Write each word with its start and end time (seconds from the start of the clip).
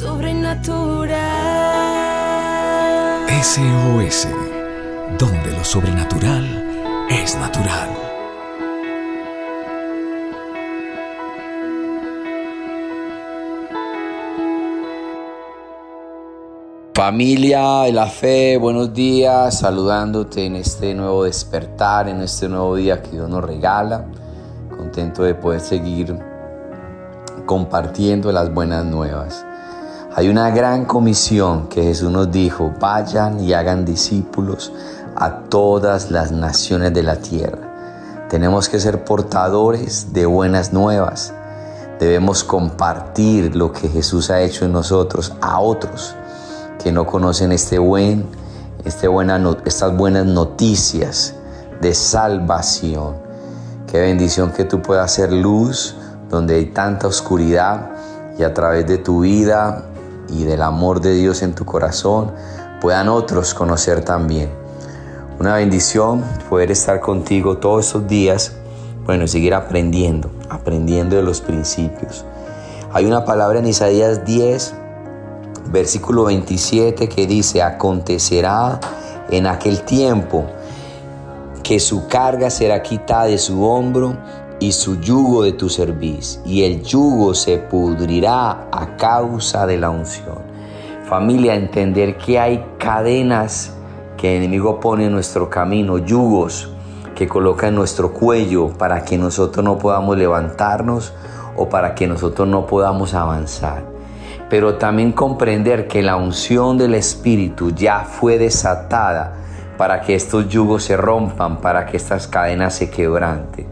Sobrenatural. 0.00 1.12
SOS, 3.42 4.28
donde 5.18 5.52
lo 5.52 5.62
sobrenatural 5.62 7.06
es 7.10 7.36
natural. 7.36 7.90
Familia 16.94 17.82
de 17.82 17.92
la 17.92 18.06
fe, 18.06 18.56
buenos 18.56 18.94
días, 18.94 19.58
saludándote 19.58 20.46
en 20.46 20.56
este 20.56 20.94
nuevo 20.94 21.24
despertar, 21.24 22.08
en 22.08 22.22
este 22.22 22.48
nuevo 22.48 22.74
día 22.74 23.02
que 23.02 23.10
Dios 23.10 23.28
nos 23.28 23.44
regala. 23.44 24.06
Contento 24.74 25.24
de 25.24 25.34
poder 25.34 25.60
seguir 25.60 26.18
compartiendo 27.44 28.32
las 28.32 28.50
buenas 28.50 28.86
nuevas. 28.86 29.44
Hay 30.12 30.28
una 30.28 30.50
gran 30.50 30.86
comisión 30.86 31.68
que 31.68 31.84
Jesús 31.84 32.10
nos 32.10 32.32
dijo, 32.32 32.74
vayan 32.80 33.38
y 33.38 33.52
hagan 33.52 33.84
discípulos 33.84 34.72
a 35.14 35.42
todas 35.42 36.10
las 36.10 36.32
naciones 36.32 36.92
de 36.92 37.04
la 37.04 37.14
tierra. 37.14 38.26
Tenemos 38.28 38.68
que 38.68 38.80
ser 38.80 39.04
portadores 39.04 40.12
de 40.12 40.26
buenas 40.26 40.72
nuevas. 40.72 41.32
Debemos 42.00 42.42
compartir 42.42 43.54
lo 43.54 43.70
que 43.70 43.88
Jesús 43.88 44.30
ha 44.30 44.40
hecho 44.40 44.64
en 44.64 44.72
nosotros 44.72 45.32
a 45.40 45.60
otros 45.60 46.16
que 46.82 46.90
no 46.90 47.06
conocen 47.06 47.52
este 47.52 47.78
buen, 47.78 48.26
este 48.84 49.06
buena, 49.06 49.40
estas 49.64 49.96
buenas 49.96 50.26
noticias 50.26 51.34
de 51.80 51.94
salvación. 51.94 53.14
Qué 53.86 54.00
bendición 54.00 54.50
que 54.50 54.64
tú 54.64 54.82
puedas 54.82 55.12
ser 55.12 55.32
luz 55.32 55.94
donde 56.28 56.56
hay 56.56 56.66
tanta 56.66 57.06
oscuridad 57.06 57.90
y 58.36 58.42
a 58.42 58.52
través 58.52 58.86
de 58.88 58.98
tu 58.98 59.20
vida 59.20 59.89
y 60.32 60.44
del 60.44 60.62
amor 60.62 61.00
de 61.00 61.14
Dios 61.14 61.42
en 61.42 61.54
tu 61.54 61.64
corazón 61.64 62.32
puedan 62.80 63.08
otros 63.08 63.54
conocer 63.54 64.04
también. 64.04 64.50
Una 65.38 65.54
bendición 65.54 66.22
poder 66.48 66.70
estar 66.70 67.00
contigo 67.00 67.58
todos 67.58 67.86
estos 67.86 68.06
días, 68.06 68.52
bueno, 69.06 69.26
seguir 69.26 69.54
aprendiendo, 69.54 70.30
aprendiendo 70.48 71.16
de 71.16 71.22
los 71.22 71.40
principios. 71.40 72.24
Hay 72.92 73.06
una 73.06 73.24
palabra 73.24 73.58
en 73.58 73.66
Isaías 73.66 74.24
10, 74.24 74.74
versículo 75.72 76.24
27 76.24 77.08
que 77.08 77.26
dice, 77.26 77.62
acontecerá 77.62 78.80
en 79.30 79.46
aquel 79.46 79.82
tiempo 79.82 80.44
que 81.62 81.78
su 81.78 82.08
carga 82.08 82.50
será 82.50 82.82
quitada 82.82 83.26
de 83.26 83.38
su 83.38 83.64
hombro 83.64 84.16
y 84.60 84.72
su 84.72 85.00
yugo 85.00 85.42
de 85.42 85.52
tu 85.52 85.68
cerviz, 85.68 86.40
y 86.44 86.64
el 86.64 86.82
yugo 86.82 87.34
se 87.34 87.58
pudrirá 87.58 88.68
a 88.70 88.96
causa 88.96 89.66
de 89.66 89.78
la 89.78 89.90
unción. 89.90 90.38
Familia, 91.08 91.54
entender 91.54 92.16
que 92.18 92.38
hay 92.38 92.64
cadenas 92.78 93.74
que 94.16 94.36
el 94.36 94.42
enemigo 94.42 94.78
pone 94.78 95.06
en 95.06 95.12
nuestro 95.12 95.48
camino, 95.48 95.96
yugos 95.98 96.70
que 97.14 97.26
coloca 97.26 97.68
en 97.68 97.74
nuestro 97.74 98.12
cuello 98.12 98.68
para 98.68 99.02
que 99.02 99.18
nosotros 99.18 99.64
no 99.64 99.78
podamos 99.78 100.16
levantarnos 100.16 101.12
o 101.56 101.68
para 101.68 101.94
que 101.94 102.06
nosotros 102.06 102.46
no 102.46 102.66
podamos 102.66 103.14
avanzar. 103.14 103.82
Pero 104.48 104.76
también 104.76 105.12
comprender 105.12 105.88
que 105.88 106.02
la 106.02 106.16
unción 106.16 106.76
del 106.76 106.94
Espíritu 106.94 107.70
ya 107.70 108.00
fue 108.00 108.38
desatada 108.38 109.34
para 109.78 110.02
que 110.02 110.14
estos 110.14 110.48
yugos 110.48 110.84
se 110.84 110.96
rompan, 110.96 111.58
para 111.62 111.86
que 111.86 111.96
estas 111.96 112.26
cadenas 112.26 112.74
se 112.74 112.90
quebranten. 112.90 113.66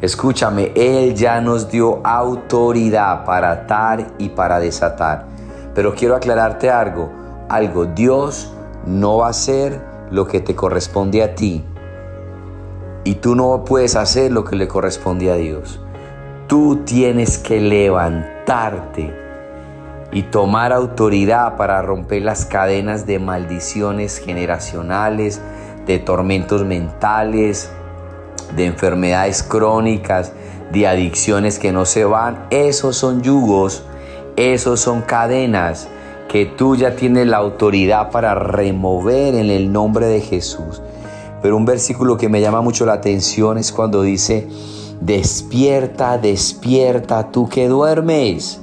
Escúchame, 0.00 0.72
Él 0.74 1.14
ya 1.14 1.40
nos 1.40 1.70
dio 1.70 2.00
autoridad 2.04 3.24
para 3.24 3.50
atar 3.52 4.06
y 4.18 4.30
para 4.30 4.58
desatar. 4.58 5.26
Pero 5.74 5.94
quiero 5.94 6.14
aclararte 6.14 6.70
algo, 6.70 7.10
algo, 7.48 7.86
Dios 7.86 8.52
no 8.86 9.18
va 9.18 9.28
a 9.28 9.30
hacer 9.30 9.80
lo 10.10 10.26
que 10.26 10.40
te 10.40 10.54
corresponde 10.54 11.22
a 11.22 11.34
ti. 11.34 11.64
Y 13.04 13.16
tú 13.16 13.34
no 13.34 13.64
puedes 13.64 13.96
hacer 13.96 14.32
lo 14.32 14.44
que 14.44 14.56
le 14.56 14.68
corresponde 14.68 15.30
a 15.30 15.34
Dios. 15.34 15.80
Tú 16.46 16.82
tienes 16.84 17.38
que 17.38 17.60
levantarte 17.60 19.14
y 20.12 20.22
tomar 20.22 20.72
autoridad 20.72 21.56
para 21.56 21.82
romper 21.82 22.22
las 22.22 22.44
cadenas 22.44 23.06
de 23.06 23.18
maldiciones 23.18 24.18
generacionales, 24.18 25.40
de 25.86 25.98
tormentos 25.98 26.64
mentales, 26.64 27.70
de 28.56 28.66
enfermedades 28.66 29.42
crónicas, 29.42 30.32
de 30.72 30.86
adicciones 30.86 31.58
que 31.58 31.72
no 31.72 31.84
se 31.84 32.04
van. 32.04 32.46
Esos 32.50 32.96
son 32.96 33.22
yugos, 33.22 33.84
esos 34.36 34.80
son 34.80 35.02
cadenas 35.02 35.88
que 36.28 36.46
tú 36.46 36.74
ya 36.76 36.96
tienes 36.96 37.26
la 37.26 37.36
autoridad 37.36 38.10
para 38.10 38.34
remover 38.34 39.34
en 39.34 39.50
el 39.50 39.72
nombre 39.72 40.06
de 40.06 40.20
Jesús. 40.20 40.82
Pero 41.42 41.56
un 41.56 41.64
versículo 41.64 42.16
que 42.16 42.28
me 42.28 42.40
llama 42.40 42.60
mucho 42.60 42.86
la 42.86 42.94
atención 42.94 43.58
es 43.58 43.70
cuando 43.70 44.02
dice, 44.02 44.48
despierta, 45.00 46.18
despierta 46.18 47.30
tú 47.30 47.48
que 47.48 47.68
duermes 47.68 48.60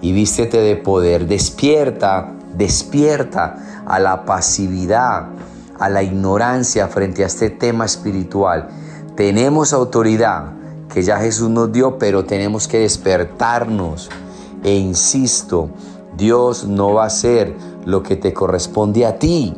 y 0.00 0.12
vístete 0.12 0.58
de 0.58 0.76
poder, 0.76 1.26
despierta, 1.26 2.32
despierta 2.56 3.84
a 3.86 3.98
la 3.98 4.24
pasividad, 4.24 5.26
a 5.78 5.88
la 5.88 6.02
ignorancia 6.02 6.88
frente 6.88 7.22
a 7.22 7.26
este 7.26 7.50
tema 7.50 7.84
espiritual 7.84 8.68
tenemos 9.18 9.72
autoridad 9.72 10.52
que 10.94 11.02
ya 11.02 11.16
Jesús 11.16 11.50
nos 11.50 11.72
dio, 11.72 11.98
pero 11.98 12.24
tenemos 12.24 12.68
que 12.68 12.78
despertarnos. 12.78 14.10
E 14.62 14.76
insisto, 14.76 15.70
Dios 16.16 16.68
no 16.68 16.92
va 16.94 17.02
a 17.02 17.06
hacer 17.06 17.56
lo 17.84 18.04
que 18.04 18.14
te 18.14 18.32
corresponde 18.32 19.04
a 19.04 19.18
ti. 19.18 19.54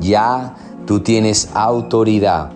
Ya 0.00 0.56
tú 0.86 1.00
tienes 1.00 1.50
autoridad 1.52 2.52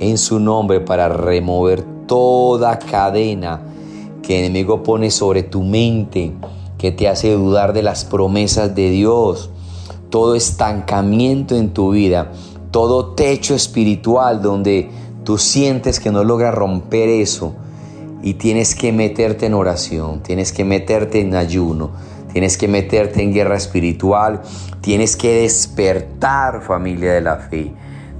en 0.00 0.18
su 0.18 0.38
nombre 0.38 0.80
para 0.80 1.08
remover 1.08 1.82
toda 2.06 2.78
cadena 2.78 3.62
que 4.22 4.38
el 4.38 4.44
enemigo 4.44 4.82
pone 4.82 5.10
sobre 5.10 5.42
tu 5.42 5.62
mente, 5.62 6.34
que 6.76 6.92
te 6.92 7.08
hace 7.08 7.32
dudar 7.32 7.72
de 7.72 7.82
las 7.82 8.04
promesas 8.04 8.74
de 8.74 8.90
Dios, 8.90 9.48
todo 10.10 10.34
estancamiento 10.34 11.56
en 11.56 11.72
tu 11.72 11.92
vida, 11.92 12.32
todo 12.70 13.14
techo 13.14 13.54
espiritual 13.54 14.42
donde 14.42 15.00
tú 15.24 15.38
sientes 15.38 16.00
que 16.00 16.10
no 16.10 16.24
logras 16.24 16.54
romper 16.54 17.08
eso 17.08 17.54
y 18.22 18.34
tienes 18.34 18.74
que 18.74 18.92
meterte 18.92 19.46
en 19.46 19.54
oración, 19.54 20.22
tienes 20.22 20.52
que 20.52 20.64
meterte 20.64 21.20
en 21.20 21.34
ayuno, 21.34 21.90
tienes 22.32 22.56
que 22.56 22.68
meterte 22.68 23.22
en 23.22 23.32
guerra 23.32 23.56
espiritual, 23.56 24.42
tienes 24.80 25.16
que 25.16 25.42
despertar 25.42 26.62
familia 26.62 27.12
de 27.12 27.20
la 27.20 27.36
fe, 27.36 27.72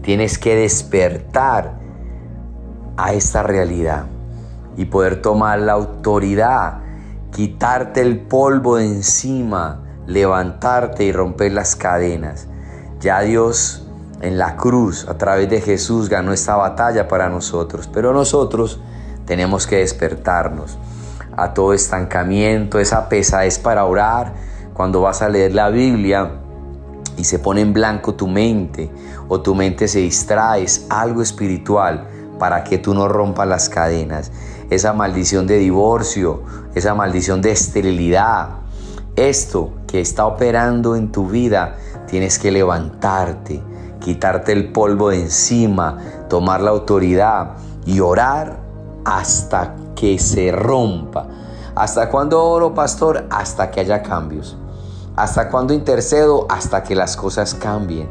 tienes 0.02 0.38
que 0.38 0.56
despertar 0.56 1.78
a 2.96 3.12
esta 3.14 3.42
realidad 3.42 4.06
y 4.76 4.86
poder 4.86 5.22
tomar 5.22 5.60
la 5.60 5.72
autoridad, 5.72 6.80
quitarte 7.32 8.00
el 8.00 8.20
polvo 8.20 8.76
de 8.76 8.86
encima, 8.86 9.82
levantarte 10.06 11.04
y 11.04 11.12
romper 11.12 11.52
las 11.52 11.76
cadenas. 11.76 12.48
Ya 13.00 13.20
Dios 13.20 13.81
en 14.22 14.38
la 14.38 14.56
cruz, 14.56 15.06
a 15.08 15.18
través 15.18 15.50
de 15.50 15.60
Jesús, 15.60 16.08
ganó 16.08 16.32
esta 16.32 16.56
batalla 16.56 17.08
para 17.08 17.28
nosotros. 17.28 17.90
Pero 17.92 18.12
nosotros 18.12 18.80
tenemos 19.26 19.66
que 19.66 19.78
despertarnos 19.78 20.78
a 21.36 21.52
todo 21.52 21.74
estancamiento, 21.74 22.78
esa 22.78 23.08
pesadez 23.08 23.58
para 23.58 23.84
orar. 23.84 24.32
Cuando 24.74 25.02
vas 25.02 25.22
a 25.22 25.28
leer 25.28 25.54
la 25.54 25.68
Biblia 25.70 26.30
y 27.16 27.24
se 27.24 27.38
pone 27.38 27.60
en 27.60 27.72
blanco 27.72 28.14
tu 28.14 28.28
mente 28.28 28.90
o 29.28 29.40
tu 29.40 29.54
mente 29.54 29.88
se 29.88 29.98
distrae, 29.98 30.62
es 30.62 30.86
algo 30.88 31.20
espiritual 31.20 32.08
para 32.38 32.64
que 32.64 32.78
tú 32.78 32.94
no 32.94 33.08
rompas 33.08 33.48
las 33.48 33.68
cadenas. 33.68 34.30
Esa 34.70 34.92
maldición 34.92 35.46
de 35.46 35.58
divorcio, 35.58 36.44
esa 36.74 36.94
maldición 36.94 37.42
de 37.42 37.50
esterilidad, 37.50 38.50
esto 39.16 39.72
que 39.86 40.00
está 40.00 40.26
operando 40.26 40.96
en 40.96 41.12
tu 41.12 41.28
vida, 41.28 41.76
tienes 42.06 42.38
que 42.38 42.50
levantarte 42.50 43.62
quitarte 44.02 44.52
el 44.52 44.72
polvo 44.72 45.10
de 45.10 45.20
encima, 45.20 45.98
tomar 46.28 46.60
la 46.60 46.70
autoridad 46.70 47.52
y 47.86 48.00
orar 48.00 48.58
hasta 49.04 49.74
que 49.94 50.18
se 50.18 50.52
rompa. 50.52 51.26
¿Hasta 51.74 52.10
cuándo 52.10 52.44
oro, 52.44 52.74
pastor? 52.74 53.26
Hasta 53.30 53.70
que 53.70 53.80
haya 53.80 54.02
cambios. 54.02 54.56
¿Hasta 55.16 55.48
cuándo 55.48 55.72
intercedo? 55.72 56.46
Hasta 56.50 56.82
que 56.82 56.94
las 56.94 57.16
cosas 57.16 57.54
cambien. 57.54 58.08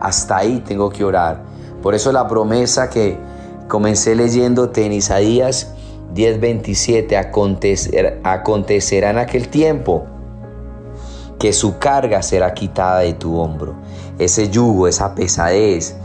Hasta 0.00 0.36
ahí 0.36 0.62
tengo 0.66 0.90
que 0.90 1.04
orar. 1.04 1.42
Por 1.82 1.94
eso 1.94 2.12
la 2.12 2.28
promesa 2.28 2.88
que 2.90 3.18
comencé 3.68 4.14
leyéndote 4.14 4.84
en 4.84 4.92
Isaías 4.92 5.74
10:27, 6.14 7.16
acontecer, 7.16 8.20
acontecerá 8.24 9.10
en 9.10 9.18
aquel 9.18 9.48
tiempo 9.48 10.06
que 11.40 11.54
su 11.54 11.78
carga 11.78 12.22
será 12.22 12.52
quitada 12.52 13.00
de 13.00 13.14
tu 13.14 13.36
hombro. 13.38 13.74
Ese 14.18 14.50
yugo, 14.50 14.86
esa 14.86 15.14
pesadez, 15.14 15.96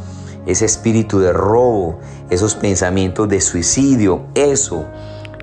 ese 0.46 0.64
espíritu 0.64 1.20
de 1.20 1.34
robo, 1.34 2.00
esos 2.30 2.56
pensamientos 2.56 3.28
de 3.28 3.42
suicidio, 3.42 4.28
eso 4.34 4.86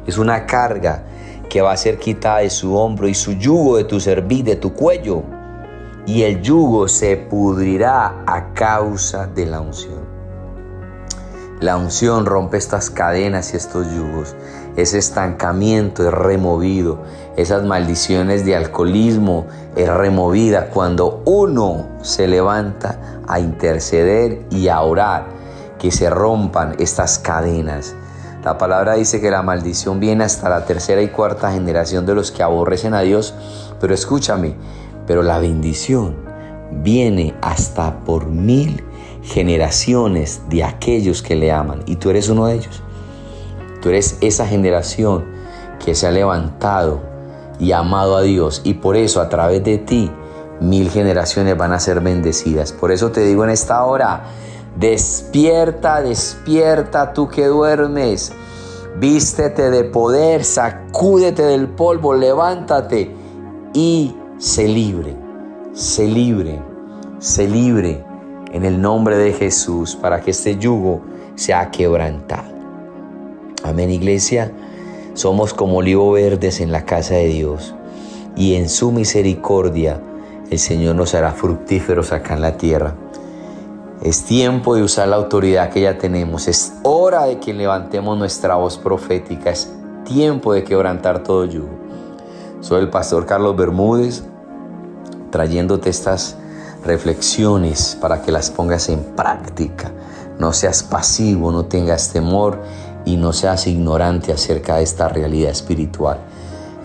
es 0.07 0.17
una 0.17 0.47
carga 0.47 1.05
que 1.51 1.61
va 1.61 1.73
a 1.73 1.77
ser 1.77 1.99
quitada 1.99 2.39
de 2.39 2.49
su 2.49 2.75
hombro 2.75 3.07
y 3.07 3.15
su 3.15 3.33
yugo 3.33 3.77
de 3.77 3.85
tu 3.85 4.01
cerviz, 4.01 4.47
de 4.47 4.57
tu 4.57 4.73
cuello. 4.73 5.23
Y 6.07 6.23
el 6.23 6.41
yugo 6.41 6.89
se 6.89 7.19
pudrirá 7.19 8.25
a 8.27 8.55
causa 8.55 9.27
de 9.27 9.45
la 9.45 9.61
unción. 9.61 10.01
La 11.61 11.77
unción 11.77 12.25
rompe 12.25 12.57
estas 12.57 12.89
cadenas 12.89 13.53
y 13.53 13.59
estos 13.59 13.87
yugos. 13.95 14.35
Ese 14.77 14.99
estancamiento 14.99 16.07
es 16.07 16.13
removido. 16.13 16.99
Esas 17.37 17.63
maldiciones 17.65 18.45
de 18.45 18.57
alcoholismo 18.57 19.47
es 19.77 19.89
removida 19.89 20.69
cuando 20.71 21.23
uno 21.27 21.89
se 22.03 22.27
levanta 22.27 23.21
a 23.29 23.39
interceder 23.39 24.43
y 24.51 24.69
a 24.69 24.81
orar 24.81 25.27
que 25.79 25.91
se 25.91 26.09
rompan 26.09 26.77
estas 26.79 27.19
cadenas. 27.19 27.95
La 28.45 28.59
palabra 28.59 28.95
dice 28.95 29.21
que 29.21 29.31
la 29.31 29.43
maldición 29.43 30.01
viene 30.01 30.25
hasta 30.25 30.49
la 30.49 30.65
tercera 30.65 31.03
y 31.03 31.09
cuarta 31.09 31.53
generación 31.53 32.07
de 32.07 32.15
los 32.15 32.33
que 32.33 32.43
aborrecen 32.43 32.95
a 32.95 33.03
Dios. 33.03 33.35
Pero 33.81 33.95
escúchame, 33.95 34.55
pero 35.07 35.23
la 35.23 35.39
bendición 35.39 36.17
viene 36.71 37.35
hasta 37.43 38.01
por 38.05 38.27
mil 38.27 38.83
generaciones 39.23 40.41
de 40.49 40.65
aquellos 40.65 41.23
que 41.23 41.37
le 41.37 41.53
aman 41.53 41.83
y 41.87 41.97
tú 41.97 42.11
eres 42.11 42.29
uno 42.29 42.47
de 42.47 42.55
ellos. 42.55 42.83
Tú 43.83 43.89
eres 43.89 44.17
esa 44.21 44.47
generación 44.47 45.25
que 45.85 45.95
se 45.95 46.07
ha 46.07 46.13
levantado 46.13 47.01
y 47.59 47.73
amado 47.73 48.17
a 48.17 48.23
Dios 48.23 48.63
y 48.65 48.75
por 48.75 48.97
eso 48.97 49.21
a 49.21 49.29
través 49.29 49.63
de 49.65 49.79
ti 49.79 50.11
mil 50.61 50.89
generaciones 50.89 51.57
van 51.57 51.73
a 51.73 51.81
ser 51.81 52.01
bendecidas. 52.01 52.73
Por 52.73 52.93
eso 52.93 53.11
te 53.11 53.23
digo 53.23 53.43
en 53.43 53.51
esta 53.51 53.85
hora, 53.85 54.23
despierta, 54.79 56.01
despierta 56.01 57.13
tú 57.13 57.29
que 57.29 57.47
duermes. 57.47 58.33
Vístete 58.99 59.71
de 59.71 59.85
poder, 59.85 60.45
sacúdete 60.45 61.43
del 61.43 61.67
polvo, 61.67 62.15
levántate 62.15 63.11
y 63.75 64.15
se 64.39 64.69
libre, 64.69 65.17
se 65.73 66.07
libre, 66.07 66.63
se 67.19 67.49
libre 67.49 68.05
en 68.53 68.65
el 68.65 68.81
nombre 68.81 69.17
de 69.17 69.33
Jesús 69.33 69.97
para 69.97 70.21
que 70.21 70.31
este 70.31 70.57
yugo 70.59 71.01
sea 71.35 71.71
quebrantado. 71.71 72.52
Amén, 73.65 73.91
iglesia. 73.91 74.51
Somos 75.15 75.55
como 75.55 75.79
olivo 75.79 76.11
verdes 76.11 76.61
en 76.61 76.73
la 76.73 76.85
casa 76.85 77.15
de 77.15 77.27
Dios 77.27 77.75
y 78.35 78.55
en 78.55 78.69
su 78.69 78.91
misericordia 78.91 80.01
el 80.51 80.59
Señor 80.59 80.97
nos 80.97 81.15
hará 81.15 81.33
fructíferos 81.33 82.13
acá 82.13 82.35
en 82.35 82.41
la 82.41 82.57
tierra. 82.57 82.95
Es 84.03 84.25
tiempo 84.25 84.75
de 84.75 84.83
usar 84.83 85.07
la 85.07 85.17
autoridad 85.17 85.71
que 85.71 85.83
ya 85.83 85.97
tenemos. 85.97 86.49
Es 86.49 86.73
hora 86.83 87.27
de 87.27 87.39
que 87.39 87.55
levantemos 87.55 88.19
nuestra 88.19 88.57
voz 88.57 88.79
profética. 88.79 89.51
Es 89.51 89.71
tiempo 90.05 90.53
de 90.53 90.65
quebrantar 90.65 91.23
todo 91.23 91.45
yugo. 91.45 91.71
Soy 92.61 92.81
el 92.81 92.91
pastor 92.91 93.27
Carlos 93.27 93.57
Bermúdez, 93.57 94.25
trayéndote 95.31 95.89
estas 95.89 96.37
reflexiones 96.85 97.97
para 98.01 98.23
que 98.23 98.33
las 98.33 98.51
pongas 98.51 98.89
en 98.89 99.05
práctica. 99.15 99.93
No 100.39 100.53
seas 100.53 100.83
pasivo, 100.83 101.53
no 101.53 101.67
tengas 101.67 102.13
temor 102.13 102.59
y 103.05 103.17
no 103.17 103.33
seas 103.33 103.67
ignorante 103.67 104.33
acerca 104.33 104.77
de 104.77 104.85
esta 104.85 105.09
realidad 105.09 105.51
espiritual. 105.51 106.19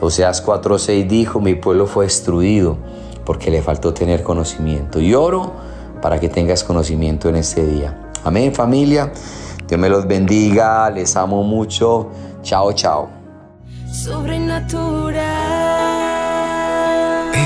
Oseas 0.01 0.45
4:6 0.45 1.07
dijo, 1.07 1.39
mi 1.39 1.55
pueblo 1.55 1.87
fue 1.87 2.05
destruido 2.05 2.77
porque 3.25 3.51
le 3.51 3.61
faltó 3.61 3.93
tener 3.93 4.23
conocimiento. 4.23 4.99
Y 4.99 5.13
oro 5.13 5.53
para 6.01 6.19
que 6.19 6.29
tengas 6.29 6.63
conocimiento 6.63 7.29
en 7.29 7.35
este 7.37 7.65
día. 7.65 8.11
Amén 8.23 8.53
familia. 8.53 9.11
Dios 9.67 9.79
me 9.79 9.89
los 9.89 10.07
bendiga, 10.07 10.89
les 10.89 11.15
amo 11.15 11.43
mucho. 11.43 12.09
Chao, 12.41 12.71
chao. 12.73 13.09
Sobrenatural. 13.91 15.17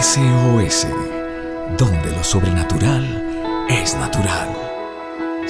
SOS 0.02 0.88
donde 1.78 2.12
lo 2.12 2.24
sobrenatural 2.24 3.66
es 3.70 3.96
natural. 3.96 4.71